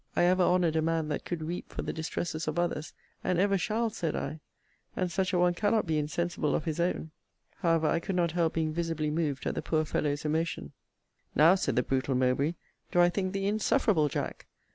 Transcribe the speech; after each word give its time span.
I 0.15 0.23
ever 0.23 0.41
honoured 0.41 0.75
a 0.75 0.81
man 0.81 1.09
that 1.09 1.25
could 1.25 1.43
weep 1.43 1.69
for 1.69 1.83
the 1.83 1.93
distresses 1.93 2.47
of 2.47 2.57
others; 2.57 2.91
and 3.23 3.37
ever 3.37 3.55
shall, 3.55 3.91
said 3.91 4.15
I; 4.15 4.39
and 4.95 5.11
such 5.11 5.31
a 5.31 5.37
one 5.37 5.53
cannot 5.53 5.85
be 5.85 5.99
insensible 5.99 6.55
of 6.55 6.65
his 6.65 6.79
own. 6.79 7.11
However, 7.57 7.85
I 7.85 7.99
could 7.99 8.15
not 8.15 8.31
help 8.31 8.53
being 8.53 8.73
visibly 8.73 9.11
moved 9.11 9.45
at 9.45 9.53
the 9.53 9.61
poor 9.61 9.85
fellow's 9.85 10.25
emotion. 10.25 10.71
Now, 11.35 11.53
said 11.53 11.75
the 11.75 11.83
brutal 11.83 12.15
Mowbray, 12.15 12.55
do 12.91 12.99
I 12.99 13.11
think 13.11 13.33
thee 13.33 13.45
insufferable, 13.45 14.09
Jack. 14.09 14.47